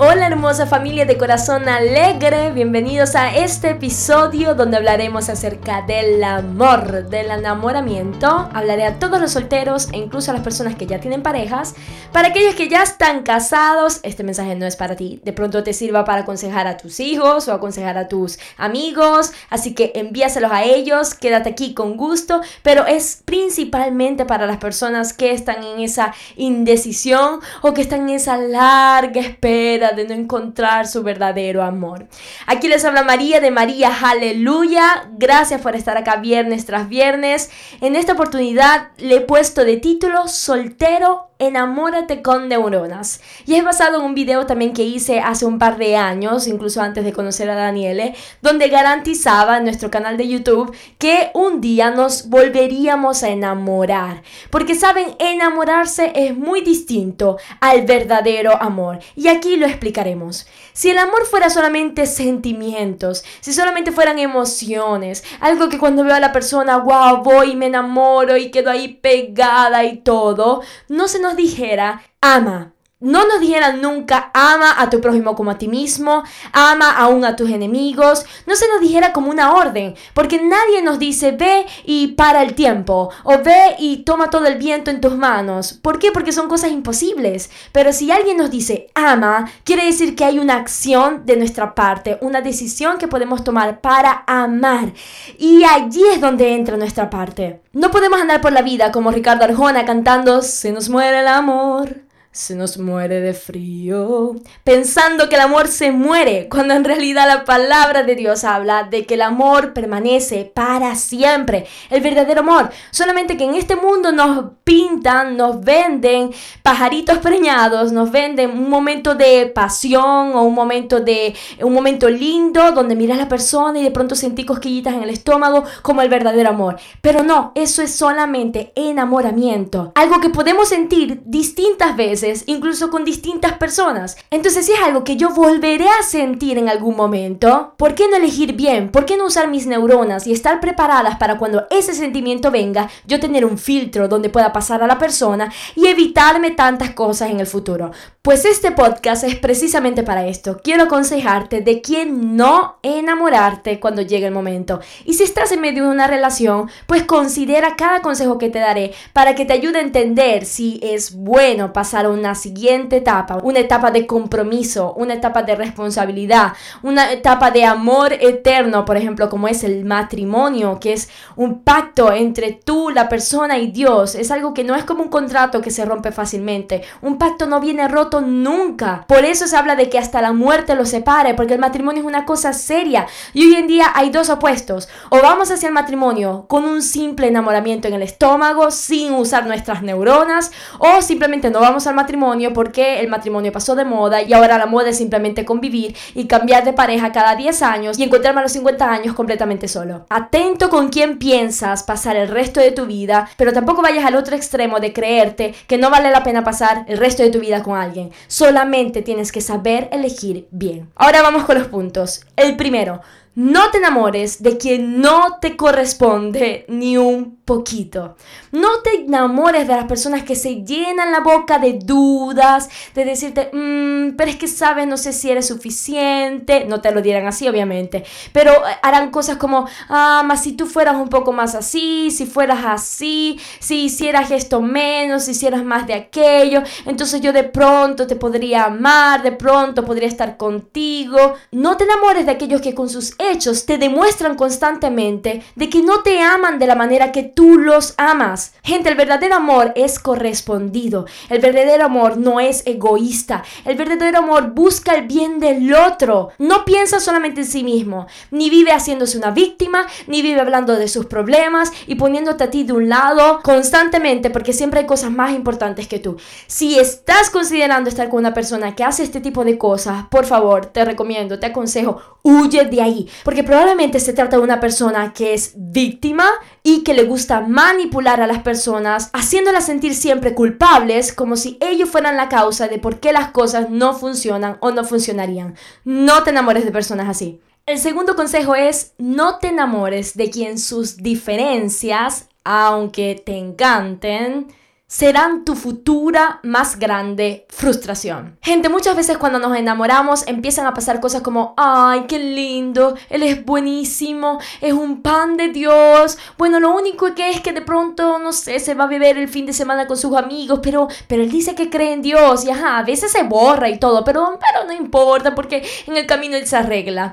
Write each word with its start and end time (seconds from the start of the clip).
Hola 0.00 0.28
hermosa 0.28 0.64
familia 0.64 1.06
de 1.06 1.18
corazón 1.18 1.68
alegre, 1.68 2.52
bienvenidos 2.52 3.16
a 3.16 3.34
este 3.34 3.70
episodio 3.70 4.54
donde 4.54 4.76
hablaremos 4.76 5.28
acerca 5.28 5.82
del 5.82 6.22
amor, 6.22 7.08
del 7.08 7.32
enamoramiento. 7.32 8.48
Hablaré 8.54 8.84
a 8.86 9.00
todos 9.00 9.20
los 9.20 9.32
solteros 9.32 9.88
e 9.92 9.96
incluso 9.96 10.30
a 10.30 10.34
las 10.34 10.44
personas 10.44 10.76
que 10.76 10.86
ya 10.86 11.00
tienen 11.00 11.24
parejas. 11.24 11.74
Para 12.12 12.28
aquellos 12.28 12.54
que 12.54 12.68
ya 12.68 12.84
están 12.84 13.24
casados, 13.24 13.98
este 14.04 14.22
mensaje 14.22 14.54
no 14.54 14.66
es 14.66 14.76
para 14.76 14.94
ti. 14.94 15.20
De 15.24 15.32
pronto 15.32 15.64
te 15.64 15.72
sirva 15.72 16.04
para 16.04 16.22
aconsejar 16.22 16.68
a 16.68 16.76
tus 16.76 17.00
hijos 17.00 17.48
o 17.48 17.52
aconsejar 17.52 17.98
a 17.98 18.06
tus 18.06 18.38
amigos, 18.56 19.32
así 19.50 19.74
que 19.74 19.90
envíaselos 19.96 20.52
a 20.52 20.62
ellos, 20.62 21.16
quédate 21.16 21.50
aquí 21.50 21.74
con 21.74 21.96
gusto, 21.96 22.40
pero 22.62 22.86
es 22.86 23.20
principalmente 23.24 24.26
para 24.26 24.46
las 24.46 24.58
personas 24.58 25.12
que 25.12 25.32
están 25.32 25.64
en 25.64 25.80
esa 25.80 26.14
indecisión 26.36 27.40
o 27.62 27.74
que 27.74 27.80
están 27.80 28.02
en 28.02 28.10
esa 28.10 28.36
larga 28.36 29.20
espera 29.20 29.87
de 29.92 30.06
no 30.06 30.14
encontrar 30.14 30.86
su 30.86 31.02
verdadero 31.02 31.62
amor. 31.62 32.06
Aquí 32.46 32.68
les 32.68 32.84
habla 32.84 33.02
María 33.02 33.40
de 33.40 33.50
María 33.50 33.90
Aleluya. 34.02 35.08
Gracias 35.18 35.60
por 35.60 35.76
estar 35.76 35.96
acá 35.96 36.16
viernes 36.16 36.66
tras 36.66 36.88
viernes. 36.88 37.50
En 37.80 37.96
esta 37.96 38.12
oportunidad 38.12 38.88
le 38.98 39.16
he 39.16 39.20
puesto 39.20 39.64
de 39.64 39.76
título 39.76 40.28
Soltero 40.28 41.27
Enamórate 41.40 42.20
con 42.20 42.48
neuronas. 42.48 43.20
Y 43.46 43.54
es 43.54 43.62
basado 43.62 43.98
en 43.98 44.04
un 44.04 44.14
video 44.14 44.44
también 44.46 44.72
que 44.72 44.82
hice 44.82 45.20
hace 45.20 45.46
un 45.46 45.60
par 45.60 45.78
de 45.78 45.96
años, 45.96 46.48
incluso 46.48 46.82
antes 46.82 47.04
de 47.04 47.12
conocer 47.12 47.48
a 47.48 47.54
Daniele, 47.54 48.16
donde 48.42 48.68
garantizaba 48.68 49.58
en 49.58 49.64
nuestro 49.64 49.88
canal 49.88 50.16
de 50.16 50.26
YouTube 50.26 50.74
que 50.98 51.30
un 51.34 51.60
día 51.60 51.90
nos 51.90 52.28
volveríamos 52.28 53.22
a 53.22 53.28
enamorar. 53.28 54.22
Porque 54.50 54.74
saben, 54.74 55.14
enamorarse 55.20 56.10
es 56.14 56.36
muy 56.36 56.62
distinto 56.62 57.38
al 57.60 57.82
verdadero 57.82 58.60
amor. 58.60 58.98
Y 59.14 59.28
aquí 59.28 59.56
lo 59.56 59.66
explicaremos. 59.66 60.46
Si 60.72 60.90
el 60.90 60.98
amor 60.98 61.24
fuera 61.26 61.50
solamente 61.50 62.06
sentimientos, 62.06 63.24
si 63.40 63.52
solamente 63.52 63.92
fueran 63.92 64.18
emociones, 64.18 65.24
algo 65.40 65.68
que 65.68 65.78
cuando 65.78 66.04
veo 66.04 66.14
a 66.14 66.20
la 66.20 66.32
persona, 66.32 66.78
wow, 66.78 67.22
voy 67.22 67.52
y 67.52 67.56
me 67.56 67.66
enamoro 67.66 68.36
y 68.36 68.50
quedo 68.50 68.70
ahí 68.70 68.88
pegada 68.88 69.84
y 69.84 69.98
todo, 69.98 70.62
no 70.88 71.06
se 71.08 71.20
nos 71.20 71.27
dijera, 71.34 72.00
ama, 72.20 72.72
no 73.00 73.26
nos 73.28 73.40
dijeran 73.40 73.80
nunca, 73.80 74.30
ama 74.34 74.74
a 74.76 74.90
tu 74.90 75.00
prójimo 75.00 75.36
como 75.36 75.52
a 75.52 75.58
ti 75.58 75.68
mismo, 75.68 76.24
ama 76.52 76.90
aún 76.90 77.24
a 77.24 77.36
tus 77.36 77.48
enemigos. 77.50 78.24
No 78.46 78.56
se 78.56 78.66
nos 78.68 78.80
dijera 78.80 79.12
como 79.12 79.30
una 79.30 79.54
orden, 79.54 79.94
porque 80.14 80.42
nadie 80.42 80.82
nos 80.82 80.98
dice, 80.98 81.32
ve 81.32 81.66
y 81.84 82.08
para 82.08 82.42
el 82.42 82.54
tiempo, 82.54 83.10
o 83.22 83.38
ve 83.38 83.76
y 83.78 83.98
toma 83.98 84.30
todo 84.30 84.46
el 84.46 84.58
viento 84.58 84.90
en 84.90 85.00
tus 85.00 85.16
manos. 85.16 85.74
¿Por 85.74 86.00
qué? 86.00 86.10
Porque 86.10 86.32
son 86.32 86.48
cosas 86.48 86.72
imposibles. 86.72 87.50
Pero 87.70 87.92
si 87.92 88.10
alguien 88.10 88.36
nos 88.36 88.50
dice, 88.50 88.88
ama, 88.94 89.48
quiere 89.62 89.84
decir 89.84 90.16
que 90.16 90.24
hay 90.24 90.40
una 90.40 90.56
acción 90.56 91.24
de 91.24 91.36
nuestra 91.36 91.76
parte, 91.76 92.18
una 92.20 92.40
decisión 92.40 92.98
que 92.98 93.06
podemos 93.06 93.44
tomar 93.44 93.80
para 93.80 94.24
amar. 94.26 94.92
Y 95.38 95.62
allí 95.62 96.02
es 96.12 96.20
donde 96.20 96.52
entra 96.54 96.76
nuestra 96.76 97.10
parte. 97.10 97.60
No 97.72 97.92
podemos 97.92 98.20
andar 98.20 98.40
por 98.40 98.52
la 98.52 98.62
vida 98.62 98.90
como 98.90 99.12
Ricardo 99.12 99.44
Arjona 99.44 99.84
cantando, 99.84 100.42
se 100.42 100.72
nos 100.72 100.88
muere 100.88 101.20
el 101.20 101.28
amor 101.28 102.07
se 102.38 102.54
nos 102.54 102.78
muere 102.78 103.20
de 103.20 103.34
frío, 103.34 104.36
pensando 104.62 105.28
que 105.28 105.34
el 105.34 105.40
amor 105.40 105.66
se 105.66 105.90
muere, 105.90 106.48
cuando 106.48 106.72
en 106.74 106.84
realidad 106.84 107.26
la 107.26 107.44
palabra 107.44 108.04
de 108.04 108.14
Dios 108.14 108.44
habla 108.44 108.84
de 108.84 109.06
que 109.06 109.14
el 109.14 109.22
amor 109.22 109.72
permanece 109.72 110.44
para 110.44 110.94
siempre, 110.94 111.66
el 111.90 112.00
verdadero 112.00 112.42
amor, 112.42 112.70
solamente 112.92 113.36
que 113.36 113.42
en 113.42 113.56
este 113.56 113.74
mundo 113.74 114.12
nos 114.12 114.52
pintan, 114.62 115.36
nos 115.36 115.64
venden 115.64 116.30
pajaritos 116.62 117.18
preñados, 117.18 117.90
nos 117.90 118.12
venden 118.12 118.52
un 118.52 118.70
momento 118.70 119.16
de 119.16 119.46
pasión 119.46 120.32
o 120.34 120.42
un 120.44 120.54
momento 120.54 121.00
de 121.00 121.34
un 121.60 121.74
momento 121.74 122.08
lindo 122.08 122.70
donde 122.70 122.94
miras 122.94 123.18
a 123.18 123.22
la 123.22 123.28
persona 123.28 123.80
y 123.80 123.82
de 123.82 123.90
pronto 123.90 124.14
sentí 124.14 124.44
cosquillitas 124.44 124.94
en 124.94 125.02
el 125.02 125.10
estómago 125.10 125.64
como 125.82 126.02
el 126.02 126.08
verdadero 126.08 126.50
amor, 126.50 126.76
pero 127.02 127.24
no, 127.24 127.50
eso 127.56 127.82
es 127.82 127.92
solamente 127.92 128.72
enamoramiento, 128.76 129.90
algo 129.96 130.20
que 130.20 130.30
podemos 130.30 130.68
sentir 130.68 131.20
distintas 131.24 131.96
veces 131.96 132.27
incluso 132.46 132.90
con 132.90 133.04
distintas 133.04 133.54
personas. 133.54 134.16
Entonces, 134.30 134.66
si 134.66 134.72
es 134.72 134.80
algo 134.80 135.04
que 135.04 135.16
yo 135.16 135.30
volveré 135.30 135.88
a 135.88 136.02
sentir 136.02 136.58
en 136.58 136.68
algún 136.68 136.96
momento, 136.96 137.74
¿por 137.76 137.94
qué 137.94 138.08
no 138.08 138.16
elegir 138.16 138.54
bien? 138.54 138.90
¿Por 138.90 139.04
qué 139.04 139.16
no 139.16 139.26
usar 139.26 139.48
mis 139.48 139.66
neuronas 139.66 140.26
y 140.26 140.32
estar 140.32 140.60
preparadas 140.60 141.16
para 141.16 141.38
cuando 141.38 141.66
ese 141.70 141.94
sentimiento 141.94 142.50
venga, 142.50 142.88
yo 143.06 143.20
tener 143.20 143.44
un 143.44 143.58
filtro 143.58 144.08
donde 144.08 144.30
pueda 144.30 144.52
pasar 144.52 144.82
a 144.82 144.86
la 144.86 144.98
persona 144.98 145.52
y 145.74 145.86
evitarme 145.86 146.50
tantas 146.50 146.90
cosas 146.90 147.30
en 147.30 147.40
el 147.40 147.46
futuro? 147.46 147.90
Pues 148.22 148.44
este 148.44 148.72
podcast 148.72 149.24
es 149.24 149.36
precisamente 149.36 150.02
para 150.02 150.26
esto. 150.26 150.60
Quiero 150.62 150.84
aconsejarte 150.84 151.60
de 151.60 151.80
quién 151.80 152.36
no 152.36 152.78
enamorarte 152.82 153.80
cuando 153.80 154.02
llegue 154.02 154.26
el 154.26 154.34
momento. 154.34 154.80
Y 155.04 155.14
si 155.14 155.24
estás 155.24 155.52
en 155.52 155.60
medio 155.60 155.84
de 155.84 155.90
una 155.90 156.06
relación, 156.06 156.68
pues 156.86 157.04
considera 157.04 157.76
cada 157.76 158.02
consejo 158.02 158.38
que 158.38 158.50
te 158.50 158.58
daré 158.58 158.92
para 159.12 159.34
que 159.34 159.44
te 159.44 159.54
ayude 159.54 159.78
a 159.78 159.82
entender 159.82 160.44
si 160.44 160.78
es 160.82 161.14
bueno 161.14 161.72
pasar 161.72 162.06
una 162.06 162.17
siguiente 162.34 162.96
etapa, 162.96 163.38
una 163.42 163.60
etapa 163.60 163.90
de 163.90 164.06
compromiso, 164.06 164.94
una 164.94 165.14
etapa 165.14 165.42
de 165.42 165.54
responsabilidad, 165.54 166.52
una 166.82 167.12
etapa 167.12 167.50
de 167.50 167.64
amor 167.64 168.12
eterno, 168.12 168.84
por 168.84 168.96
ejemplo, 168.96 169.28
como 169.28 169.48
es 169.48 169.64
el 169.64 169.84
matrimonio, 169.84 170.78
que 170.80 170.92
es 170.92 171.08
un 171.36 171.62
pacto 171.62 172.12
entre 172.12 172.52
tú, 172.52 172.90
la 172.90 173.08
persona 173.08 173.58
y 173.58 173.70
Dios. 173.70 174.14
Es 174.14 174.30
algo 174.30 174.54
que 174.54 174.64
no 174.64 174.74
es 174.74 174.84
como 174.84 175.02
un 175.02 175.08
contrato 175.08 175.60
que 175.60 175.70
se 175.70 175.84
rompe 175.84 176.12
fácilmente. 176.12 176.82
Un 177.02 177.18
pacto 177.18 177.46
no 177.46 177.60
viene 177.60 177.88
roto 177.88 178.20
nunca. 178.20 179.04
Por 179.08 179.24
eso 179.24 179.46
se 179.46 179.56
habla 179.56 179.76
de 179.76 179.88
que 179.88 179.98
hasta 179.98 180.22
la 180.22 180.32
muerte 180.32 180.74
lo 180.74 180.84
separe, 180.84 181.34
porque 181.34 181.54
el 181.54 181.60
matrimonio 181.60 182.02
es 182.02 182.06
una 182.06 182.24
cosa 182.24 182.52
seria. 182.52 183.06
Y 183.32 183.46
hoy 183.46 183.54
en 183.56 183.66
día 183.66 183.86
hay 183.94 184.10
dos 184.10 184.28
opuestos. 184.30 184.88
O 185.10 185.20
vamos 185.22 185.50
hacia 185.50 185.68
el 185.68 185.74
matrimonio 185.74 186.46
con 186.48 186.64
un 186.64 186.82
simple 186.82 187.28
enamoramiento 187.28 187.88
en 187.88 187.94
el 187.94 188.02
estómago, 188.02 188.70
sin 188.70 189.14
usar 189.14 189.46
nuestras 189.46 189.82
neuronas, 189.82 190.50
o 190.78 191.02
simplemente 191.02 191.50
no 191.50 191.60
vamos 191.60 191.86
al 191.86 191.94
matrimonio 191.98 192.52
porque 192.52 193.00
el 193.00 193.08
matrimonio 193.08 193.52
pasó 193.52 193.74
de 193.74 193.84
moda 193.84 194.22
y 194.22 194.32
ahora 194.32 194.56
la 194.56 194.66
moda 194.66 194.90
es 194.90 194.98
simplemente 194.98 195.44
convivir 195.44 195.96
y 196.14 196.26
cambiar 196.26 196.64
de 196.64 196.72
pareja 196.72 197.12
cada 197.12 197.34
10 197.34 197.62
años 197.62 197.98
y 197.98 198.04
encontrarme 198.04 198.40
a 198.40 198.44
los 198.44 198.52
50 198.52 198.90
años 198.90 199.14
completamente 199.14 199.68
solo. 199.68 200.06
Atento 200.08 200.70
con 200.70 200.88
quién 200.88 201.18
piensas 201.18 201.82
pasar 201.82 202.16
el 202.16 202.28
resto 202.28 202.60
de 202.60 202.72
tu 202.72 202.86
vida, 202.86 203.28
pero 203.36 203.52
tampoco 203.52 203.82
vayas 203.82 204.04
al 204.04 204.16
otro 204.16 204.36
extremo 204.36 204.80
de 204.80 204.92
creerte 204.92 205.54
que 205.66 205.78
no 205.78 205.90
vale 205.90 206.10
la 206.10 206.22
pena 206.22 206.44
pasar 206.44 206.84
el 206.88 206.98
resto 206.98 207.22
de 207.22 207.30
tu 207.30 207.40
vida 207.40 207.62
con 207.62 207.76
alguien. 207.76 208.10
Solamente 208.28 209.02
tienes 209.02 209.32
que 209.32 209.40
saber 209.40 209.88
elegir 209.92 210.46
bien. 210.50 210.88
Ahora 210.94 211.22
vamos 211.22 211.44
con 211.44 211.58
los 211.58 211.66
puntos. 211.66 212.24
El 212.36 212.56
primero, 212.56 213.00
no 213.38 213.70
te 213.70 213.78
enamores 213.78 214.42
de 214.42 214.58
quien 214.58 215.00
no 215.00 215.38
te 215.40 215.56
corresponde 215.56 216.64
ni 216.66 216.96
un 216.96 217.38
poquito. 217.44 218.16
No 218.50 218.80
te 218.82 219.02
enamores 219.02 219.68
de 219.68 219.76
las 219.76 219.84
personas 219.84 220.24
que 220.24 220.34
se 220.34 220.64
llenan 220.64 221.12
la 221.12 221.20
boca 221.20 221.60
de 221.60 221.74
dudas, 221.74 222.68
de 222.96 223.04
decirte, 223.04 223.48
mmm, 223.52 224.16
pero 224.16 224.28
es 224.28 224.36
que 224.36 224.48
sabes, 224.48 224.88
no 224.88 224.96
sé 224.96 225.12
si 225.12 225.30
eres 225.30 225.46
suficiente. 225.46 226.64
No 226.64 226.80
te 226.80 226.90
lo 226.90 227.00
dirán 227.00 227.28
así, 227.28 227.46
obviamente. 227.46 228.04
Pero 228.32 228.50
eh, 228.50 228.76
harán 228.82 229.12
cosas 229.12 229.36
como, 229.36 229.68
ah, 229.88 230.24
más 230.26 230.42
si 230.42 230.52
tú 230.52 230.66
fueras 230.66 230.96
un 230.96 231.08
poco 231.08 231.32
más 231.32 231.54
así, 231.54 232.10
si 232.10 232.26
fueras 232.26 232.64
así, 232.66 233.38
si 233.60 233.84
hicieras 233.84 234.32
esto 234.32 234.60
menos, 234.60 235.24
si 235.24 235.30
hicieras 235.30 235.64
más 235.64 235.86
de 235.86 235.94
aquello, 235.94 236.64
entonces 236.86 237.20
yo 237.20 237.32
de 237.32 237.44
pronto 237.44 238.08
te 238.08 238.16
podría 238.16 238.64
amar, 238.64 239.22
de 239.22 239.30
pronto 239.30 239.84
podría 239.84 240.08
estar 240.08 240.36
contigo. 240.36 241.34
No 241.52 241.76
te 241.76 241.84
enamores 241.84 242.26
de 242.26 242.32
aquellos 242.32 242.60
que 242.60 242.74
con 242.74 242.88
sus 242.88 243.14
hechos 243.30 243.66
te 243.66 243.78
demuestran 243.78 244.34
constantemente 244.34 245.42
de 245.54 245.68
que 245.68 245.82
no 245.82 246.02
te 246.02 246.20
aman 246.20 246.58
de 246.58 246.66
la 246.66 246.74
manera 246.74 247.12
que 247.12 247.22
tú 247.22 247.58
los 247.58 247.94
amas. 247.96 248.52
Gente, 248.62 248.88
el 248.88 248.96
verdadero 248.96 249.36
amor 249.36 249.72
es 249.76 249.98
correspondido. 249.98 251.06
El 251.28 251.40
verdadero 251.40 251.84
amor 251.84 252.16
no 252.16 252.40
es 252.40 252.62
egoísta. 252.66 253.44
El 253.64 253.76
verdadero 253.76 254.18
amor 254.18 254.50
busca 254.50 254.94
el 254.94 255.06
bien 255.06 255.38
del 255.38 255.72
otro. 255.74 256.30
No 256.38 256.64
piensa 256.64 257.00
solamente 257.00 257.42
en 257.42 257.46
sí 257.46 257.64
mismo. 257.64 258.06
Ni 258.30 258.50
vive 258.50 258.72
haciéndose 258.72 259.18
una 259.18 259.30
víctima, 259.30 259.86
ni 260.06 260.22
vive 260.22 260.40
hablando 260.40 260.76
de 260.76 260.88
sus 260.88 261.06
problemas 261.06 261.72
y 261.86 261.94
poniéndote 261.96 262.44
a 262.44 262.50
ti 262.50 262.64
de 262.64 262.72
un 262.72 262.88
lado 262.88 263.40
constantemente 263.42 264.30
porque 264.30 264.52
siempre 264.52 264.80
hay 264.80 264.86
cosas 264.86 265.10
más 265.10 265.32
importantes 265.32 265.86
que 265.88 265.98
tú. 265.98 266.16
Si 266.46 266.78
estás 266.78 267.30
considerando 267.30 267.88
estar 267.88 268.08
con 268.08 268.20
una 268.20 268.34
persona 268.34 268.74
que 268.74 268.84
hace 268.84 269.02
este 269.02 269.20
tipo 269.20 269.44
de 269.44 269.58
cosas, 269.58 270.06
por 270.10 270.24
favor, 270.24 270.66
te 270.66 270.84
recomiendo, 270.84 271.38
te 271.38 271.46
aconsejo, 271.46 272.00
huye 272.22 272.64
de 272.64 272.82
ahí. 272.82 273.08
Porque 273.24 273.44
probablemente 273.44 274.00
se 274.00 274.12
trata 274.12 274.36
de 274.36 274.42
una 274.42 274.60
persona 274.60 275.12
que 275.12 275.34
es 275.34 275.52
víctima 275.56 276.26
y 276.62 276.82
que 276.84 276.94
le 276.94 277.04
gusta 277.04 277.40
manipular 277.40 278.20
a 278.20 278.26
las 278.26 278.42
personas, 278.42 279.10
haciéndolas 279.12 279.66
sentir 279.66 279.94
siempre 279.94 280.34
culpables, 280.34 281.12
como 281.12 281.36
si 281.36 281.58
ellos 281.60 281.88
fueran 281.88 282.16
la 282.16 282.28
causa 282.28 282.68
de 282.68 282.78
por 282.78 283.00
qué 283.00 283.12
las 283.12 283.30
cosas 283.30 283.70
no 283.70 283.94
funcionan 283.94 284.58
o 284.60 284.70
no 284.70 284.84
funcionarían. 284.84 285.54
No 285.84 286.22
te 286.22 286.30
enamores 286.30 286.64
de 286.64 286.72
personas 286.72 287.08
así. 287.08 287.40
El 287.66 287.78
segundo 287.78 288.16
consejo 288.16 288.54
es 288.54 288.94
no 288.96 289.38
te 289.38 289.48
enamores 289.48 290.16
de 290.16 290.30
quien 290.30 290.58
sus 290.58 290.96
diferencias, 290.96 292.28
aunque 292.42 293.22
te 293.22 293.36
encanten, 293.36 294.46
serán 294.88 295.44
tu 295.44 295.54
futura 295.54 296.40
más 296.42 296.78
grande 296.78 297.44
frustración. 297.50 298.38
Gente, 298.40 298.70
muchas 298.70 298.96
veces 298.96 299.18
cuando 299.18 299.38
nos 299.38 299.54
enamoramos 299.54 300.26
empiezan 300.26 300.64
a 300.64 300.72
pasar 300.72 300.98
cosas 300.98 301.20
como, 301.20 301.52
ay, 301.58 302.06
qué 302.08 302.18
lindo, 302.18 302.96
él 303.10 303.22
es 303.22 303.44
buenísimo, 303.44 304.40
es 304.62 304.72
un 304.72 305.02
pan 305.02 305.36
de 305.36 305.48
Dios. 305.48 306.16
Bueno, 306.38 306.58
lo 306.58 306.74
único 306.74 307.14
que 307.14 307.28
es 307.28 307.42
que 307.42 307.52
de 307.52 307.60
pronto, 307.60 308.18
no 308.18 308.32
sé, 308.32 308.58
se 308.60 308.72
va 308.72 308.84
a 308.84 308.88
beber 308.88 309.18
el 309.18 309.28
fin 309.28 309.44
de 309.44 309.52
semana 309.52 309.86
con 309.86 309.98
sus 309.98 310.16
amigos, 310.16 310.60
pero, 310.62 310.88
pero 311.06 311.22
él 311.22 311.30
dice 311.30 311.54
que 311.54 311.68
cree 311.68 311.92
en 311.92 312.00
Dios 312.00 312.46
y 312.46 312.50
ajá, 312.50 312.78
a 312.78 312.82
veces 312.82 313.12
se 313.12 313.24
borra 313.24 313.68
y 313.68 313.78
todo, 313.78 314.02
pero, 314.04 314.38
pero 314.40 314.64
no 314.66 314.72
importa 314.72 315.34
porque 315.34 315.68
en 315.86 315.98
el 315.98 316.06
camino 316.06 316.34
él 316.34 316.46
se 316.46 316.56
arregla. 316.56 317.12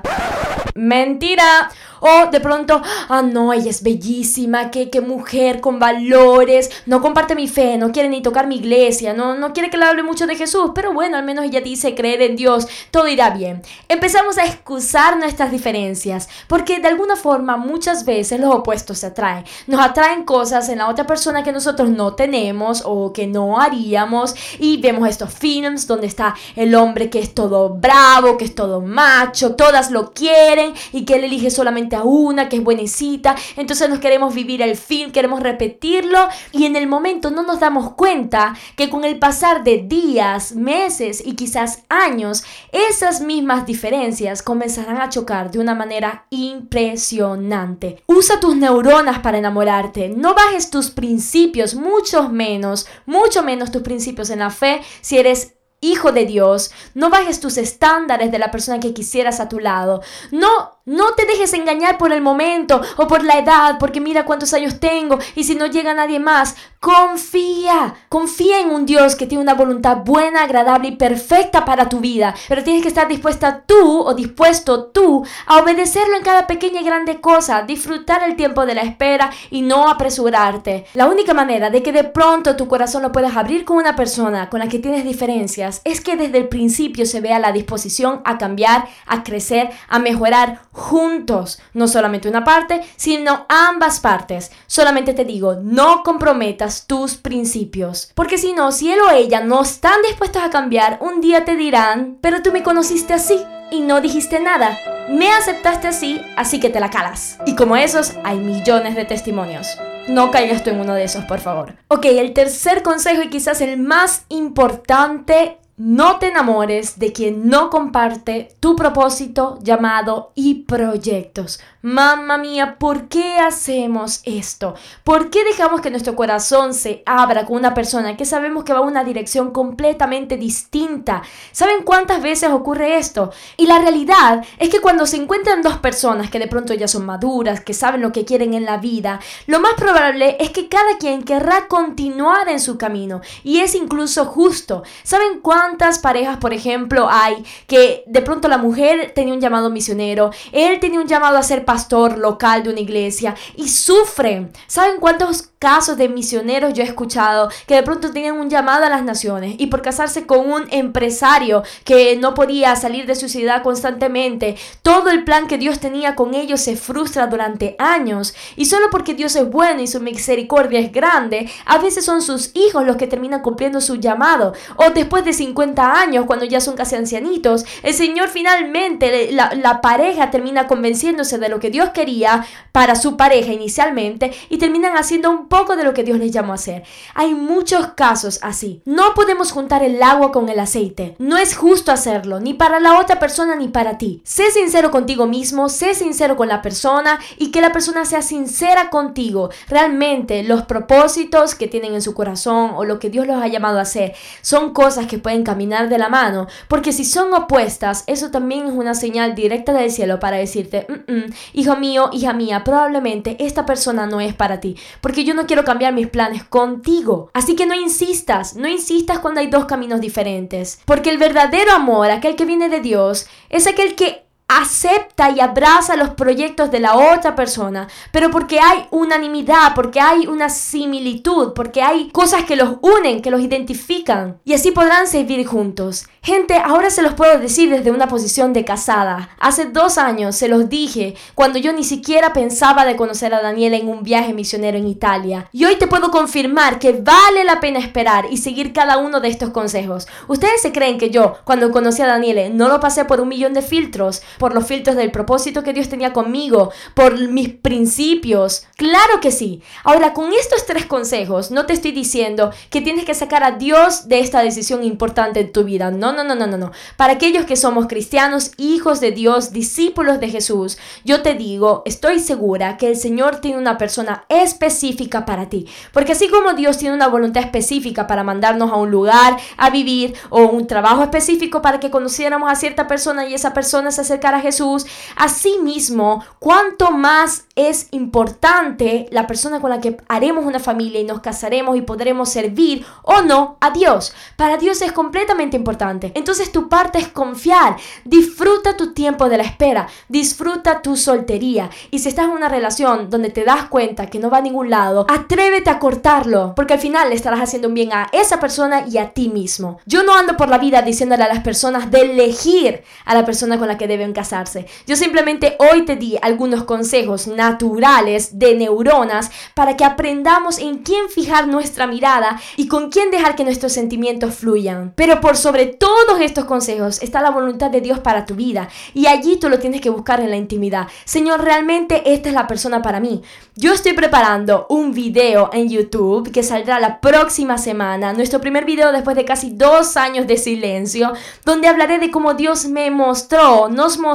Mentira. 0.74 1.70
O 2.00 2.30
de 2.30 2.40
pronto, 2.40 2.82
ah, 3.08 3.22
no, 3.22 3.52
ella 3.52 3.70
es 3.70 3.82
bellísima, 3.82 4.70
qué, 4.70 4.90
qué 4.90 5.00
mujer 5.00 5.60
con 5.60 5.78
valores, 5.78 6.70
no 6.84 7.00
comparte 7.00 7.34
mi 7.34 7.48
fe, 7.48 7.65
no 7.78 7.92
quiere 7.92 8.08
ni 8.08 8.22
tocar 8.22 8.46
mi 8.46 8.56
iglesia, 8.56 9.12
no, 9.12 9.34
no 9.34 9.52
quiere 9.52 9.70
que 9.70 9.76
le 9.76 9.84
hable 9.84 10.02
mucho 10.02 10.26
de 10.26 10.36
Jesús, 10.36 10.70
pero 10.74 10.92
bueno, 10.92 11.16
al 11.16 11.24
menos 11.24 11.44
ella 11.44 11.60
dice 11.60 11.94
creer 11.94 12.22
en 12.22 12.36
Dios, 12.36 12.66
todo 12.90 13.08
irá 13.08 13.30
bien. 13.30 13.62
Empezamos 13.88 14.38
a 14.38 14.46
excusar 14.46 15.16
nuestras 15.18 15.50
diferencias, 15.50 16.28
porque 16.48 16.78
de 16.80 16.88
alguna 16.88 17.16
forma 17.16 17.56
muchas 17.56 18.04
veces 18.04 18.40
los 18.40 18.54
opuestos 18.54 18.98
se 18.98 19.06
atraen. 19.06 19.44
Nos 19.66 19.80
atraen 19.80 20.24
cosas 20.24 20.68
en 20.68 20.78
la 20.78 20.88
otra 20.88 21.06
persona 21.06 21.42
que 21.42 21.52
nosotros 21.52 21.88
no 21.88 22.14
tenemos 22.14 22.82
o 22.84 23.12
que 23.12 23.26
no 23.26 23.60
haríamos 23.60 24.34
y 24.58 24.80
vemos 24.80 25.08
estos 25.08 25.32
films 25.32 25.86
donde 25.86 26.06
está 26.06 26.34
el 26.54 26.74
hombre 26.74 27.10
que 27.10 27.18
es 27.18 27.34
todo 27.34 27.70
bravo, 27.70 28.36
que 28.36 28.44
es 28.44 28.54
todo 28.54 28.80
macho, 28.80 29.54
todas 29.54 29.90
lo 29.90 30.12
quieren 30.12 30.74
y 30.92 31.04
que 31.04 31.14
él 31.14 31.24
elige 31.24 31.50
solamente 31.50 31.96
a 31.96 32.02
una 32.02 32.48
que 32.48 32.56
es 32.56 32.64
buenecita, 32.64 33.34
entonces 33.56 33.88
nos 33.88 33.98
queremos 33.98 34.34
vivir 34.34 34.62
el 34.62 34.76
film, 34.76 35.12
queremos 35.12 35.40
repetirlo 35.40 36.28
y 36.52 36.66
en 36.66 36.76
el 36.76 36.86
momento 36.86 37.30
no 37.30 37.42
nos 37.42 37.55
damos 37.60 37.94
cuenta 37.94 38.56
que 38.76 38.90
con 38.90 39.04
el 39.04 39.18
pasar 39.18 39.64
de 39.64 39.78
días, 39.78 40.54
meses 40.54 41.22
y 41.24 41.34
quizás 41.34 41.82
años, 41.88 42.44
esas 42.72 43.20
mismas 43.20 43.66
diferencias 43.66 44.42
comenzarán 44.42 45.00
a 45.00 45.08
chocar 45.08 45.50
de 45.50 45.58
una 45.58 45.74
manera 45.74 46.26
impresionante. 46.30 48.02
Usa 48.06 48.40
tus 48.40 48.56
neuronas 48.56 49.20
para 49.20 49.38
enamorarte, 49.38 50.08
no 50.08 50.34
bajes 50.34 50.70
tus 50.70 50.90
principios, 50.90 51.74
mucho 51.74 52.28
menos, 52.28 52.86
mucho 53.06 53.42
menos 53.42 53.70
tus 53.70 53.82
principios 53.82 54.30
en 54.30 54.40
la 54.40 54.50
fe 54.50 54.80
si 55.00 55.18
eres 55.18 55.54
hijo 55.80 56.12
de 56.12 56.24
Dios, 56.24 56.70
no 56.94 57.10
bajes 57.10 57.40
tus 57.40 57.58
estándares 57.58 58.32
de 58.32 58.38
la 58.38 58.50
persona 58.50 58.80
que 58.80 58.94
quisieras 58.94 59.40
a 59.40 59.48
tu 59.48 59.60
lado. 59.60 60.02
No 60.30 60.75
no 60.86 61.14
te 61.14 61.26
dejes 61.26 61.52
engañar 61.52 61.98
por 61.98 62.12
el 62.12 62.22
momento 62.22 62.80
o 62.96 63.08
por 63.08 63.24
la 63.24 63.38
edad, 63.38 63.76
porque 63.80 64.00
mira 64.00 64.24
cuántos 64.24 64.54
años 64.54 64.78
tengo 64.78 65.18
y 65.34 65.42
si 65.42 65.56
no 65.56 65.66
llega 65.66 65.92
nadie 65.92 66.20
más. 66.20 66.54
Confía, 66.78 67.96
confía 68.08 68.60
en 68.60 68.70
un 68.70 68.86
Dios 68.86 69.16
que 69.16 69.26
tiene 69.26 69.42
una 69.42 69.54
voluntad 69.54 69.98
buena, 70.04 70.44
agradable 70.44 70.88
y 70.88 70.96
perfecta 70.96 71.64
para 71.64 71.88
tu 71.88 71.98
vida. 71.98 72.36
Pero 72.48 72.62
tienes 72.62 72.82
que 72.82 72.88
estar 72.88 73.08
dispuesta 73.08 73.64
tú 73.66 74.02
o 74.02 74.14
dispuesto 74.14 74.84
tú 74.84 75.26
a 75.46 75.58
obedecerlo 75.58 76.16
en 76.16 76.22
cada 76.22 76.46
pequeña 76.46 76.80
y 76.80 76.84
grande 76.84 77.20
cosa, 77.20 77.62
disfrutar 77.62 78.22
el 78.22 78.36
tiempo 78.36 78.64
de 78.64 78.76
la 78.76 78.82
espera 78.82 79.30
y 79.50 79.62
no 79.62 79.88
apresurarte. 79.88 80.86
La 80.94 81.08
única 81.08 81.34
manera 81.34 81.68
de 81.68 81.82
que 81.82 81.90
de 81.90 82.04
pronto 82.04 82.54
tu 82.54 82.68
corazón 82.68 83.02
lo 83.02 83.10
puedas 83.10 83.36
abrir 83.36 83.64
con 83.64 83.78
una 83.78 83.96
persona 83.96 84.48
con 84.48 84.60
la 84.60 84.68
que 84.68 84.78
tienes 84.78 85.02
diferencias 85.02 85.80
es 85.82 86.00
que 86.00 86.14
desde 86.14 86.38
el 86.38 86.48
principio 86.48 87.06
se 87.06 87.20
vea 87.20 87.40
la 87.40 87.50
disposición 87.50 88.20
a 88.24 88.38
cambiar, 88.38 88.86
a 89.06 89.24
crecer, 89.24 89.70
a 89.88 89.98
mejorar 89.98 90.60
juntos, 90.76 91.58
no 91.72 91.88
solamente 91.88 92.28
una 92.28 92.44
parte, 92.44 92.82
sino 92.96 93.46
ambas 93.48 93.98
partes. 94.00 94.52
Solamente 94.66 95.14
te 95.14 95.24
digo, 95.24 95.54
no 95.54 96.02
comprometas 96.02 96.86
tus 96.86 97.14
principios, 97.14 98.12
porque 98.14 98.36
si 98.36 98.52
no, 98.52 98.70
si 98.72 98.92
él 98.92 98.98
o 99.00 99.10
ella 99.10 99.40
no 99.40 99.62
están 99.62 100.02
dispuestos 100.06 100.42
a 100.42 100.50
cambiar, 100.50 100.98
un 101.00 101.22
día 101.22 101.44
te 101.44 101.56
dirán, 101.56 102.18
pero 102.20 102.42
tú 102.42 102.52
me 102.52 102.62
conociste 102.62 103.14
así 103.14 103.42
y 103.70 103.80
no 103.80 104.00
dijiste 104.00 104.38
nada. 104.38 104.78
Me 105.08 105.32
aceptaste 105.32 105.88
así, 105.88 106.20
así 106.36 106.60
que 106.60 106.68
te 106.68 106.78
la 106.78 106.90
calas. 106.90 107.38
Y 107.46 107.56
como 107.56 107.76
esos, 107.76 108.12
hay 108.22 108.38
millones 108.38 108.96
de 108.96 109.06
testimonios. 109.06 109.78
No 110.08 110.30
caigas 110.30 110.62
tú 110.62 110.70
en 110.70 110.80
uno 110.80 110.94
de 110.94 111.04
esos, 111.04 111.24
por 111.24 111.40
favor. 111.40 111.76
Ok, 111.88 112.04
el 112.04 112.32
tercer 112.32 112.82
consejo 112.82 113.22
y 113.22 113.30
quizás 113.30 113.60
el 113.60 113.78
más 113.78 114.24
importante 114.28 115.58
no 115.76 116.18
te 116.18 116.28
enamores 116.28 116.98
de 116.98 117.12
quien 117.12 117.48
no 117.48 117.68
comparte 117.68 118.48
tu 118.60 118.76
propósito, 118.76 119.58
llamado 119.62 120.32
y 120.34 120.64
proyectos. 120.64 121.60
Mamma 121.86 122.36
mía, 122.36 122.78
¿por 122.80 123.06
qué 123.06 123.38
hacemos 123.38 124.20
esto? 124.24 124.74
¿Por 125.04 125.30
qué 125.30 125.44
dejamos 125.44 125.80
que 125.80 125.92
nuestro 125.92 126.16
corazón 126.16 126.74
se 126.74 127.04
abra 127.06 127.46
con 127.46 127.58
una 127.58 127.74
persona 127.74 128.16
que 128.16 128.24
sabemos 128.24 128.64
que 128.64 128.72
va 128.72 128.80
a 128.80 128.82
una 128.82 129.04
dirección 129.04 129.52
completamente 129.52 130.36
distinta? 130.36 131.22
¿Saben 131.52 131.84
cuántas 131.84 132.20
veces 132.20 132.50
ocurre 132.50 132.98
esto? 132.98 133.30
Y 133.56 133.68
la 133.68 133.78
realidad 133.78 134.44
es 134.58 134.68
que 134.68 134.80
cuando 134.80 135.06
se 135.06 135.16
encuentran 135.16 135.62
dos 135.62 135.78
personas 135.78 136.28
que 136.28 136.40
de 136.40 136.48
pronto 136.48 136.74
ya 136.74 136.88
son 136.88 137.06
maduras, 137.06 137.60
que 137.60 137.72
saben 137.72 138.02
lo 138.02 138.10
que 138.10 138.24
quieren 138.24 138.54
en 138.54 138.64
la 138.64 138.78
vida, 138.78 139.20
lo 139.46 139.60
más 139.60 139.74
probable 139.74 140.36
es 140.40 140.50
que 140.50 140.68
cada 140.68 140.98
quien 140.98 141.22
querrá 141.22 141.68
continuar 141.68 142.48
en 142.48 142.58
su 142.58 142.78
camino. 142.78 143.20
Y 143.44 143.60
es 143.60 143.76
incluso 143.76 144.24
justo. 144.24 144.82
¿Saben 145.04 145.38
cuántas 145.40 146.00
parejas, 146.00 146.38
por 146.38 146.52
ejemplo, 146.52 147.08
hay 147.08 147.44
que 147.68 148.02
de 148.08 148.22
pronto 148.22 148.48
la 148.48 148.58
mujer 148.58 149.12
tenía 149.14 149.34
un 149.34 149.40
llamado 149.40 149.70
misionero, 149.70 150.32
él 150.50 150.80
tenía 150.80 150.98
un 150.98 151.06
llamado 151.06 151.38
a 151.38 151.44
ser 151.44 151.64
pastor, 151.64 151.75
pastor 151.76 152.16
local 152.16 152.62
de 152.62 152.70
una 152.70 152.80
iglesia 152.80 153.34
y 153.54 153.68
sufren. 153.68 154.50
¿Saben 154.66 154.98
cuántos 154.98 155.50
casos 155.58 155.96
de 155.96 156.08
misioneros 156.08 156.74
yo 156.74 156.82
he 156.82 156.86
escuchado 156.86 157.50
que 157.66 157.74
de 157.74 157.82
pronto 157.82 158.12
tienen 158.12 158.34
un 158.34 158.50
llamado 158.50 158.84
a 158.84 158.90
las 158.90 159.02
naciones 159.02 159.56
y 159.58 159.66
por 159.66 159.82
casarse 159.82 160.26
con 160.26 160.50
un 160.50 160.64
empresario 160.70 161.62
que 161.84 162.16
no 162.16 162.34
podía 162.34 162.76
salir 162.76 163.06
de 163.06 163.14
su 163.14 163.28
ciudad 163.28 163.62
constantemente, 163.62 164.56
todo 164.82 165.10
el 165.10 165.24
plan 165.24 165.46
que 165.46 165.58
Dios 165.58 165.80
tenía 165.80 166.14
con 166.14 166.34
ellos 166.34 166.60
se 166.60 166.76
frustra 166.76 167.26
durante 167.26 167.74
años 167.78 168.34
y 168.56 168.66
solo 168.66 168.86
porque 168.90 169.14
Dios 169.14 169.34
es 169.36 169.50
bueno 169.50 169.82
y 169.82 169.86
su 169.86 170.00
misericordia 170.00 170.80
es 170.80 170.92
grande, 170.92 171.50
a 171.64 171.78
veces 171.78 172.04
son 172.04 172.22
sus 172.22 172.50
hijos 172.54 172.86
los 172.86 172.96
que 172.96 173.06
terminan 173.06 173.42
cumpliendo 173.42 173.80
su 173.80 173.96
llamado 173.96 174.52
o 174.76 174.90
después 174.90 175.24
de 175.24 175.32
50 175.32 176.00
años 176.00 176.26
cuando 176.26 176.44
ya 176.44 176.60
son 176.60 176.76
casi 176.76 176.96
ancianitos, 176.96 177.64
el 177.82 177.94
Señor 177.94 178.28
finalmente, 178.28 179.32
la, 179.32 179.54
la 179.54 179.80
pareja 179.80 180.30
termina 180.30 180.66
convenciéndose 180.66 181.38
de 181.38 181.48
lo 181.48 181.58
que 181.58 181.65
Dios 181.70 181.90
quería 181.90 182.44
para 182.72 182.96
su 182.96 183.16
pareja 183.16 183.52
inicialmente 183.52 184.32
y 184.48 184.58
terminan 184.58 184.96
haciendo 184.96 185.30
un 185.30 185.48
poco 185.48 185.76
de 185.76 185.84
lo 185.84 185.94
que 185.94 186.04
Dios 186.04 186.18
les 186.18 186.30
llamó 186.30 186.52
a 186.52 186.56
hacer. 186.56 186.84
Hay 187.14 187.34
muchos 187.34 187.88
casos 187.94 188.38
así. 188.42 188.82
No 188.84 189.14
podemos 189.14 189.52
juntar 189.52 189.82
el 189.82 190.02
agua 190.02 190.32
con 190.32 190.48
el 190.48 190.60
aceite. 190.60 191.16
No 191.18 191.36
es 191.38 191.56
justo 191.56 191.92
hacerlo, 191.92 192.40
ni 192.40 192.54
para 192.54 192.80
la 192.80 192.98
otra 193.00 193.18
persona 193.18 193.56
ni 193.56 193.68
para 193.68 193.98
ti. 193.98 194.20
Sé 194.24 194.50
sincero 194.50 194.90
contigo 194.90 195.26
mismo, 195.26 195.68
sé 195.68 195.94
sincero 195.94 196.36
con 196.36 196.48
la 196.48 196.62
persona 196.62 197.18
y 197.38 197.50
que 197.50 197.60
la 197.60 197.72
persona 197.72 198.04
sea 198.04 198.22
sincera 198.22 198.90
contigo. 198.90 199.50
Realmente 199.68 200.42
los 200.42 200.62
propósitos 200.62 201.54
que 201.54 201.68
tienen 201.68 201.94
en 201.94 202.02
su 202.02 202.14
corazón 202.14 202.72
o 202.74 202.84
lo 202.84 202.98
que 202.98 203.10
Dios 203.10 203.26
los 203.26 203.42
ha 203.42 203.48
llamado 203.48 203.78
a 203.78 203.82
hacer 203.82 204.14
son 204.42 204.72
cosas 204.72 205.06
que 205.06 205.18
pueden 205.18 205.44
caminar 205.44 205.88
de 205.88 205.98
la 205.98 206.08
mano, 206.08 206.46
porque 206.68 206.92
si 206.92 207.04
son 207.04 207.32
opuestas, 207.34 208.04
eso 208.06 208.30
también 208.30 208.66
es 208.66 208.72
una 208.72 208.94
señal 208.94 209.34
directa 209.34 209.72
del 209.72 209.90
cielo 209.90 210.20
para 210.20 210.36
decirte, 210.36 210.86
mm, 210.88 211.12
mm, 211.12 211.24
hijo 211.52 211.76
mío, 211.76 212.10
hija 212.12 212.32
mía, 212.32 212.64
probablemente 212.64 213.36
esta 213.40 213.66
persona 213.66 214.06
no 214.06 214.20
es 214.20 214.34
para 214.34 214.60
ti, 214.60 214.76
porque 215.00 215.24
yo 215.24 215.34
no 215.34 215.46
quiero 215.46 215.64
cambiar 215.64 215.92
mis 215.92 216.08
planes 216.08 216.44
contigo. 216.44 217.30
Así 217.34 217.56
que 217.56 217.66
no 217.66 217.74
insistas, 217.74 218.56
no 218.56 218.68
insistas 218.68 219.20
cuando 219.20 219.40
hay 219.40 219.46
dos 219.46 219.66
caminos 219.66 220.00
diferentes, 220.00 220.80
porque 220.84 221.10
el 221.10 221.18
verdadero 221.18 221.72
amor, 221.72 222.10
aquel 222.10 222.36
que 222.36 222.44
viene 222.44 222.68
de 222.68 222.80
Dios, 222.80 223.26
es 223.48 223.66
aquel 223.66 223.94
que 223.94 224.25
acepta 224.48 225.30
y 225.30 225.40
abraza 225.40 225.96
los 225.96 226.10
proyectos 226.10 226.70
de 226.70 226.80
la 226.80 226.96
otra 226.96 227.34
persona, 227.34 227.88
pero 228.12 228.30
porque 228.30 228.60
hay 228.60 228.86
unanimidad, 228.90 229.74
porque 229.74 230.00
hay 230.00 230.26
una 230.26 230.48
similitud, 230.48 231.52
porque 231.52 231.82
hay 231.82 232.10
cosas 232.10 232.44
que 232.44 232.56
los 232.56 232.76
unen, 232.80 233.22
que 233.22 233.30
los 233.30 233.40
identifican, 233.40 234.38
y 234.44 234.54
así 234.54 234.70
podrán 234.70 235.08
servir 235.08 235.44
juntos. 235.46 236.06
Gente, 236.22 236.56
ahora 236.56 236.90
se 236.90 237.02
los 237.02 237.14
puedo 237.14 237.38
decir 237.38 237.70
desde 237.70 237.92
una 237.92 238.08
posición 238.08 238.52
de 238.52 238.64
casada. 238.64 239.30
Hace 239.38 239.66
dos 239.66 239.96
años 239.96 240.34
se 240.34 240.48
los 240.48 240.68
dije 240.68 241.14
cuando 241.36 241.58
yo 241.58 241.72
ni 241.72 241.84
siquiera 241.84 242.32
pensaba 242.32 242.84
de 242.84 242.96
conocer 242.96 243.32
a 243.32 243.42
Daniela 243.42 243.76
en 243.76 243.88
un 243.88 244.02
viaje 244.02 244.32
misionero 244.32 244.76
en 244.76 244.88
Italia. 244.88 245.48
Y 245.52 245.64
hoy 245.64 245.76
te 245.76 245.86
puedo 245.86 246.10
confirmar 246.10 246.80
que 246.80 246.92
vale 246.92 247.44
la 247.44 247.60
pena 247.60 247.78
esperar 247.78 248.26
y 248.28 248.38
seguir 248.38 248.72
cada 248.72 248.98
uno 248.98 249.20
de 249.20 249.28
estos 249.28 249.50
consejos. 249.50 250.08
Ustedes 250.26 250.60
se 250.62 250.72
creen 250.72 250.98
que 250.98 251.10
yo, 251.10 251.34
cuando 251.44 251.70
conocí 251.70 252.02
a 252.02 252.08
Daniela, 252.08 252.48
no 252.48 252.66
lo 252.68 252.80
pasé 252.80 253.04
por 253.04 253.20
un 253.20 253.28
millón 253.28 253.54
de 253.54 253.62
filtros, 253.62 254.22
por 254.38 254.54
los 254.54 254.66
filtros 254.66 254.96
del 254.96 255.10
propósito 255.10 255.62
que 255.62 255.72
Dios 255.72 255.88
tenía 255.88 256.12
conmigo, 256.12 256.72
por 256.94 257.18
mis 257.28 257.48
principios. 257.48 258.66
Claro 258.76 259.20
que 259.20 259.30
sí. 259.30 259.62
Ahora, 259.84 260.12
con 260.12 260.32
estos 260.32 260.66
tres 260.66 260.86
consejos, 260.86 261.50
no 261.50 261.66
te 261.66 261.72
estoy 261.72 261.92
diciendo 261.92 262.50
que 262.70 262.80
tienes 262.80 263.04
que 263.04 263.14
sacar 263.14 263.44
a 263.44 263.52
Dios 263.52 264.08
de 264.08 264.20
esta 264.20 264.42
decisión 264.42 264.84
importante 264.84 265.40
en 265.40 265.52
tu 265.52 265.64
vida. 265.64 265.90
No, 265.90 266.12
no, 266.12 266.24
no, 266.24 266.34
no, 266.34 266.46
no, 266.46 266.56
no. 266.56 266.72
Para 266.96 267.14
aquellos 267.14 267.46
que 267.46 267.56
somos 267.56 267.86
cristianos, 267.86 268.52
hijos 268.56 269.00
de 269.00 269.12
Dios, 269.12 269.52
discípulos 269.52 270.20
de 270.20 270.28
Jesús, 270.28 270.78
yo 271.04 271.22
te 271.22 271.34
digo, 271.34 271.82
estoy 271.86 272.20
segura 272.20 272.76
que 272.76 272.88
el 272.88 272.96
Señor 272.96 273.36
tiene 273.40 273.58
una 273.58 273.78
persona 273.78 274.24
específica 274.28 275.24
para 275.24 275.48
ti. 275.48 275.66
Porque 275.92 276.12
así 276.12 276.28
como 276.28 276.54
Dios 276.54 276.78
tiene 276.78 276.94
una 276.94 277.08
voluntad 277.08 277.42
específica 277.42 278.06
para 278.06 278.24
mandarnos 278.24 278.70
a 278.70 278.76
un 278.76 278.90
lugar, 278.90 279.36
a 279.56 279.70
vivir, 279.70 280.14
o 280.30 280.42
un 280.42 280.66
trabajo 280.66 281.02
específico 281.02 281.62
para 281.62 281.80
que 281.80 281.90
conociéramos 281.90 282.50
a 282.50 282.56
cierta 282.56 282.86
persona 282.86 283.26
y 283.26 283.34
esa 283.34 283.52
persona 283.52 283.90
se 283.90 284.04
acercara 284.26 284.38
a 284.38 284.40
Jesús, 284.40 284.86
asimismo, 285.16 286.24
cuanto 286.38 286.90
más 286.90 287.44
es 287.54 287.88
importante 287.92 289.06
la 289.10 289.26
persona 289.26 289.60
con 289.60 289.70
la 289.70 289.80
que 289.80 289.96
haremos 290.08 290.44
una 290.44 290.58
familia 290.58 291.00
y 291.00 291.04
nos 291.04 291.20
casaremos 291.20 291.76
y 291.76 291.82
podremos 291.82 292.28
servir 292.28 292.84
o 293.02 293.22
no 293.22 293.56
a 293.60 293.70
Dios. 293.70 294.12
Para 294.36 294.56
Dios 294.56 294.82
es 294.82 294.92
completamente 294.92 295.56
importante. 295.56 296.12
Entonces 296.14 296.52
tu 296.52 296.68
parte 296.68 296.98
es 296.98 297.08
confiar. 297.08 297.76
Disfruta 298.04 298.76
tu 298.76 298.92
tiempo 298.92 299.28
de 299.28 299.38
la 299.38 299.44
espera. 299.44 299.88
Disfruta 300.08 300.82
tu 300.82 300.96
soltería. 300.96 301.70
Y 301.90 302.00
si 302.00 302.08
estás 302.08 302.26
en 302.26 302.32
una 302.32 302.48
relación 302.48 303.08
donde 303.08 303.30
te 303.30 303.44
das 303.44 303.68
cuenta 303.68 304.06
que 304.06 304.18
no 304.18 304.28
va 304.28 304.38
a 304.38 304.42
ningún 304.42 304.68
lado, 304.68 305.06
atrévete 305.08 305.70
a 305.70 305.78
cortarlo. 305.78 306.52
Porque 306.54 306.74
al 306.74 306.80
final 306.80 307.08
le 307.08 307.14
estarás 307.14 307.40
haciendo 307.40 307.68
un 307.68 307.74
bien 307.74 307.92
a 307.92 308.08
esa 308.12 308.38
persona 308.40 308.86
y 308.86 308.98
a 308.98 309.10
ti 309.10 309.28
mismo. 309.28 309.78
Yo 309.86 310.02
no 310.02 310.14
ando 310.14 310.36
por 310.36 310.48
la 310.48 310.58
vida 310.58 310.82
diciéndole 310.82 311.24
a 311.24 311.28
las 311.28 311.42
personas 311.42 311.90
de 311.90 312.00
elegir 312.02 312.82
a 313.04 313.14
la 313.14 313.24
persona 313.24 313.58
con 313.58 313.68
la 313.68 313.78
que 313.78 313.88
deben 313.88 314.12
casarse. 314.16 314.66
Yo 314.86 314.96
simplemente 314.96 315.56
hoy 315.58 315.84
te 315.84 315.94
di 315.94 316.16
algunos 316.22 316.64
consejos 316.64 317.26
naturales 317.26 318.38
de 318.38 318.54
neuronas 318.54 319.30
para 319.54 319.76
que 319.76 319.84
aprendamos 319.84 320.58
en 320.58 320.78
quién 320.78 321.10
fijar 321.10 321.46
nuestra 321.46 321.86
mirada 321.86 322.40
y 322.56 322.66
con 322.66 322.88
quién 322.90 323.10
dejar 323.10 323.36
que 323.36 323.44
nuestros 323.44 323.74
sentimientos 323.74 324.34
fluyan. 324.34 324.94
Pero 324.96 325.20
por 325.20 325.36
sobre 325.36 325.66
todos 325.66 326.18
estos 326.20 326.46
consejos 326.46 327.02
está 327.02 327.20
la 327.20 327.30
voluntad 327.30 327.70
de 327.70 327.82
Dios 327.82 327.98
para 327.98 328.24
tu 328.24 328.34
vida 328.34 328.70
y 328.94 329.06
allí 329.06 329.36
tú 329.36 329.50
lo 329.50 329.58
tienes 329.58 329.82
que 329.82 329.90
buscar 329.90 330.20
en 330.20 330.30
la 330.30 330.36
intimidad. 330.36 330.88
Señor, 331.04 331.44
realmente 331.44 332.14
esta 332.14 332.30
es 332.30 332.34
la 332.34 332.46
persona 332.46 332.80
para 332.80 333.00
mí. 333.00 333.20
Yo 333.54 333.74
estoy 333.74 333.92
preparando 333.92 334.66
un 334.70 334.92
video 334.92 335.50
en 335.52 335.68
YouTube 335.68 336.32
que 336.32 336.42
saldrá 336.42 336.80
la 336.80 337.02
próxima 337.02 337.58
semana, 337.58 338.14
nuestro 338.14 338.40
primer 338.40 338.64
video 338.64 338.92
después 338.92 339.14
de 339.14 339.26
casi 339.26 339.50
dos 339.50 339.98
años 339.98 340.26
de 340.26 340.38
silencio, 340.38 341.12
donde 341.44 341.68
hablaré 341.68 341.98
de 341.98 342.10
cómo 342.10 342.32
Dios 342.32 342.64
me 342.64 342.90
mostró, 342.90 343.68
nos 343.68 343.98
mostró 343.98 344.05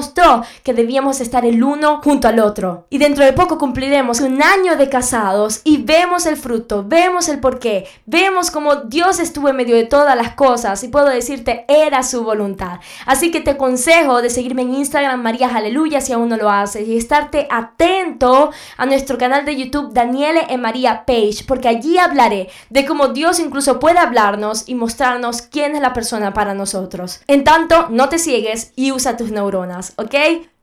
que 0.64 0.74
debíamos 0.74 1.22
estar 1.22 1.46
el 1.46 1.64
uno 1.64 2.02
junto 2.04 2.28
al 2.28 2.40
otro. 2.40 2.86
Y 2.90 2.98
dentro 2.98 3.26
de 3.26 3.34
poco 3.34 3.58
cumpliremos 3.58 4.22
un 4.22 4.42
año 4.42 4.76
de 4.78 4.90
casados 4.90 5.62
y 5.64 5.78
vemos 5.84 6.26
el 6.26 6.38
fruto, 6.38 6.84
vemos 6.88 7.28
el 7.28 7.40
porqué, 7.40 7.88
vemos 8.06 8.52
cómo 8.52 8.76
Dios 8.76 9.20
estuvo 9.20 9.50
en 9.50 9.56
medio 9.56 9.76
de 9.76 9.86
todas 9.86 10.16
las 10.16 10.34
cosas 10.34 10.84
y 10.84 10.88
puedo 10.88 11.08
decirte, 11.08 11.66
era 11.68 12.04
su 12.04 12.24
voluntad. 12.24 12.80
Así 13.06 13.32
que 13.32 13.42
te 13.42 13.52
aconsejo 13.52 14.22
de 14.22 14.30
seguirme 14.30 14.62
en 14.62 14.76
Instagram 14.76 15.22
María 15.22 15.50
Aleluya 15.54 16.02
si 16.02 16.14
aún 16.14 16.30
no 16.30 16.38
lo 16.38 16.50
haces 16.50 16.88
y 16.88 16.98
estarte 16.98 17.48
atento 17.50 18.52
a 18.78 18.86
nuestro 18.86 19.18
canal 19.18 19.46
de 19.46 19.56
YouTube 19.56 19.94
Daniele 19.94 20.46
e 20.50 20.58
María 20.58 21.06
Page 21.06 21.44
porque 21.48 21.68
allí 21.68 21.98
hablaré 21.98 22.50
de 22.70 22.86
cómo 22.86 23.10
Dios 23.10 23.40
incluso 23.40 23.80
puede 23.80 24.00
hablarnos 24.00 24.64
y 24.68 24.76
mostrarnos 24.76 25.42
quién 25.42 25.76
es 25.76 25.82
la 25.82 25.94
persona 25.94 26.34
para 26.34 26.54
nosotros. 26.54 27.22
En 27.28 27.44
tanto, 27.44 27.88
no 27.90 28.10
te 28.10 28.20
ciegues 28.20 28.72
y 28.76 28.92
usa 28.92 29.18
tus 29.18 29.32
neuronas, 29.32 29.81
¿ok? 29.98 30.16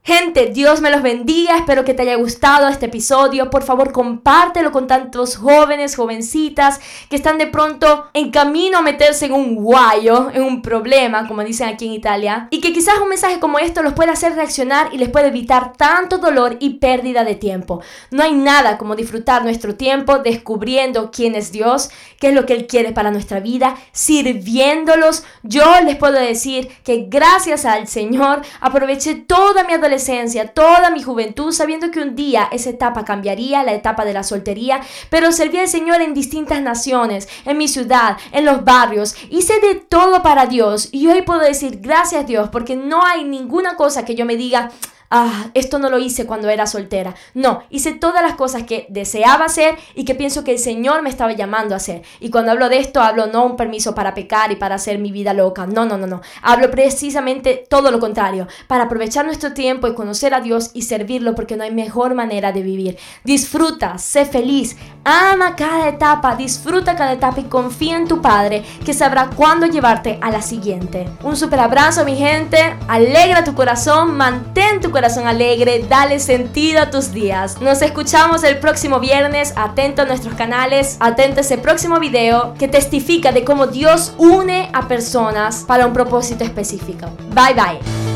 Gente, 0.09 0.47
Dios 0.47 0.81
me 0.81 0.91
los 0.91 1.03
bendiga. 1.03 1.59
Espero 1.59 1.85
que 1.85 1.93
te 1.93 2.01
haya 2.01 2.15
gustado 2.15 2.67
este 2.69 2.87
episodio. 2.87 3.51
Por 3.51 3.63
favor, 3.63 3.93
compártelo 3.93 4.73
con 4.73 4.87
tantos 4.87 5.37
jóvenes, 5.37 5.97
jovencitas 5.97 6.81
que 7.11 7.17
están 7.17 7.37
de 7.37 7.47
pronto 7.47 8.07
en 8.15 8.31
camino 8.31 8.79
a 8.79 8.81
meterse 8.81 9.27
en 9.27 9.35
un 9.35 9.55
guayo, 9.55 10.31
en 10.33 10.45
un 10.45 10.63
problema, 10.63 11.29
como 11.29 11.45
dicen 11.45 11.69
aquí 11.69 11.85
en 11.85 11.93
Italia. 11.93 12.49
Y 12.51 12.63
que 12.63 12.73
quizás 12.73 12.95
un 13.03 13.11
mensaje 13.11 13.39
como 13.39 13.59
esto 13.59 13.83
los 13.83 13.93
pueda 13.93 14.13
hacer 14.13 14.35
reaccionar 14.35 14.95
y 14.95 14.97
les 14.97 15.11
puede 15.11 15.29
evitar 15.29 15.75
tanto 15.75 16.17
dolor 16.17 16.57
y 16.59 16.79
pérdida 16.79 17.23
de 17.23 17.35
tiempo. 17.35 17.83
No 18.11 18.23
hay 18.23 18.33
nada 18.33 18.79
como 18.79 18.97
disfrutar 18.97 19.45
nuestro 19.45 19.75
tiempo 19.75 20.21
descubriendo 20.21 21.11
quién 21.11 21.35
es 21.35 21.53
Dios, 21.53 21.91
qué 22.19 22.29
es 22.29 22.35
lo 22.35 22.47
que 22.47 22.55
Él 22.55 22.67
quiere 22.67 22.93
para 22.93 23.11
nuestra 23.11 23.41
vida, 23.41 23.77
sirviéndolos. 23.93 25.25
Yo 25.43 25.67
les 25.85 25.97
puedo 25.97 26.19
decir 26.19 26.71
que 26.83 27.09
gracias 27.11 27.67
al 27.67 27.89
Señor 27.89 28.41
aproveché 28.63 29.15
toda 29.15 29.65
mi 29.65 29.75
adolescencia 29.99 30.49
toda 30.49 30.91
mi 30.91 31.03
juventud, 31.03 31.53
sabiendo 31.53 31.91
que 31.91 32.01
un 32.01 32.15
día 32.15 32.49
esa 32.53 32.71
etapa 32.71 33.05
cambiaría, 33.05 33.65
la 33.65 33.75
etapa 33.75 34.05
de 34.05 34.15
la 34.15 34.23
soltería, 34.23 34.81
pero 35.11 35.33
serví 35.33 35.59
al 35.59 35.69
Señor 35.69 36.01
en 36.01 36.15
distintas 36.15 36.63
naciones, 36.63 37.29
en 37.45 37.59
mi 37.59 37.67
ciudad, 37.67 38.17
en 38.33 38.45
los 38.45 38.65
barrios, 38.65 39.17
hice 39.31 39.59
de 39.61 39.75
todo 39.75 40.23
para 40.23 40.47
Dios 40.47 40.89
y 40.93 41.09
hoy 41.09 41.23
puedo 41.23 41.41
decir 41.41 41.81
gracias 41.81 42.27
Dios 42.27 42.49
porque 42.51 42.77
no 42.77 43.05
hay 43.05 43.25
ninguna 43.25 43.77
cosa 43.77 44.05
que 44.05 44.15
yo 44.15 44.25
me 44.25 44.37
diga, 44.37 44.71
ah, 45.11 45.51
esto 45.55 45.79
no 45.79 45.91
lo 45.91 45.99
hice 45.99 46.27
cuando 46.27 46.49
era 46.49 46.67
soltera. 46.67 47.15
No, 47.35 47.63
hice 47.71 47.93
todas 47.93 48.23
las 48.23 48.35
cosas 48.35 48.65
que 48.65 48.87
deseaba 48.89 49.47
hacer 49.47 49.77
y 49.95 50.05
que 50.05 50.15
pienso 50.15 50.45
que 50.45 50.53
el 50.53 50.59
Señor 50.59 51.03
me 51.03 51.11
estaba 51.11 51.33
llamando 51.33 51.75
a 51.75 51.79
hacer. 51.79 52.03
Y 52.21 52.31
cuando 52.31 52.53
hablo 52.53 52.69
de 52.69 52.79
esto, 52.79 53.01
hablo 53.01 53.27
no 53.27 53.45
un 53.45 53.57
permiso 53.57 53.95
para 53.95 54.15
pecar 54.15 54.53
y 54.53 54.57
para 54.57 54.77
hacer 54.77 54.99
mi 54.99 55.13
vida 55.13 55.33
loca. 55.33 55.67
No, 55.67 55.85
no, 55.85 55.97
no, 55.97 56.07
no. 56.07 56.21
Hablo 56.43 56.71
precisamente 56.71 57.65
todo 57.69 57.91
lo 57.91 57.99
contrario, 57.99 58.47
para 58.67 58.85
aprovechar 58.85 59.25
nuestro 59.25 59.53
tiempo 59.53 59.89
y 59.89 59.95
conocer 59.95 60.35
a 60.35 60.41
Dios 60.41 60.71
y 60.75 60.83
servirlo 60.83 61.35
porque 61.35 61.57
no 61.57 61.65
hay 61.65 61.71
mejor 61.71 62.15
manera 62.15 62.53
de 62.53 62.63
vivir. 62.63 62.99
Disfruta, 63.25 63.99
sé 63.99 64.25
feliz, 64.25 64.77
ama 65.05 65.57
cada 65.57 65.89
etapa, 65.89 66.37
disfruta 66.37 66.97
cada 66.97 67.13
etapa 67.13 67.41
y 67.41 67.45
confía 67.45 67.97
en 67.97 68.09
tu 68.09 68.21
Padre 68.21 68.63
que 68.85 68.95
sabrá 68.95 69.31
cuándo 69.35 69.67
llevarte 69.67 70.19
a 70.21 70.31
la 70.31 70.43
siguiente. 70.43 71.09
Un 71.23 71.37
super 71.37 71.61
abrazo, 71.61 72.05
mi 72.05 72.17
gente. 72.17 72.77
Alegra 72.89 73.45
tu 73.45 73.55
corazón, 73.55 74.17
mantén 74.17 74.81
tu 74.81 74.91
corazón 74.91 74.98
corazón 74.99 75.29
alegre, 75.29 75.85
dale 75.89 76.19
sentido 76.19 76.81
a 76.81 76.91
tus 76.91 77.13
días. 77.13 77.61
Nos 77.61 77.83
escuchamos 77.83 78.43
el 78.43 78.59
próximo 78.59 78.99
viernes, 78.99 79.53
atento 79.55 80.03
a 80.03 80.07
nuestros 80.07 80.35
canales, 80.35 80.97
atento 80.99 81.39
a 81.39 81.43
ese 81.43 81.57
próximo 81.57 82.01
video 82.01 82.55
que 82.59 82.67
testifica 82.67 83.31
de 83.31 83.45
cómo 83.45 83.69
Dios 83.69 84.15
une 84.19 84.69
a 84.73 84.89
personas 84.89 85.63
para 85.69 85.87
un 85.87 85.93
propósito 85.93 86.43
específico. 86.43 87.07
Bye 87.33 87.55
bye. 87.55 88.08